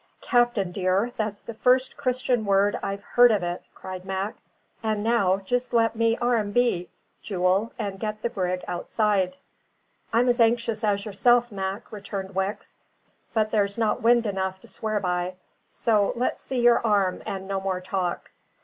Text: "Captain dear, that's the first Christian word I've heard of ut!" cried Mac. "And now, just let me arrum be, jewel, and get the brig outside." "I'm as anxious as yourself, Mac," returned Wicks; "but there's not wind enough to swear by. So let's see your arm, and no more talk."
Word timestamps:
"Captain 0.21 0.71
dear, 0.71 1.11
that's 1.15 1.43
the 1.43 1.53
first 1.53 1.95
Christian 1.95 2.43
word 2.43 2.79
I've 2.81 3.03
heard 3.03 3.29
of 3.29 3.43
ut!" 3.43 3.61
cried 3.75 4.03
Mac. 4.03 4.35
"And 4.81 5.03
now, 5.03 5.37
just 5.37 5.73
let 5.73 5.95
me 5.95 6.17
arrum 6.19 6.51
be, 6.53 6.89
jewel, 7.21 7.71
and 7.77 7.99
get 7.99 8.23
the 8.23 8.29
brig 8.31 8.63
outside." 8.67 9.37
"I'm 10.11 10.27
as 10.27 10.41
anxious 10.41 10.83
as 10.83 11.05
yourself, 11.05 11.51
Mac," 11.51 11.91
returned 11.91 12.33
Wicks; 12.33 12.77
"but 13.35 13.51
there's 13.51 13.77
not 13.77 14.01
wind 14.01 14.25
enough 14.25 14.59
to 14.61 14.67
swear 14.67 14.99
by. 14.99 15.35
So 15.69 16.13
let's 16.15 16.41
see 16.41 16.61
your 16.61 16.83
arm, 16.83 17.21
and 17.27 17.47
no 17.47 17.61
more 17.61 17.79
talk." 17.79 18.31